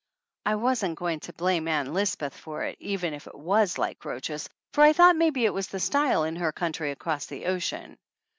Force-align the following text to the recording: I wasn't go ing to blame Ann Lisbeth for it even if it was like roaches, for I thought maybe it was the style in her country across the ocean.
I 0.47 0.55
wasn't 0.55 0.97
go 0.97 1.09
ing 1.09 1.19
to 1.19 1.33
blame 1.33 1.67
Ann 1.67 1.93
Lisbeth 1.93 2.35
for 2.35 2.63
it 2.63 2.75
even 2.79 3.13
if 3.13 3.27
it 3.27 3.37
was 3.37 3.77
like 3.77 4.03
roaches, 4.03 4.49
for 4.73 4.81
I 4.83 4.93
thought 4.93 5.15
maybe 5.15 5.45
it 5.45 5.53
was 5.53 5.67
the 5.67 5.79
style 5.79 6.23
in 6.23 6.37
her 6.37 6.51
country 6.51 6.89
across 6.89 7.27
the 7.27 7.45
ocean. 7.45 7.99